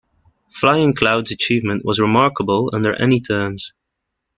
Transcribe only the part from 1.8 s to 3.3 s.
was remarkable under any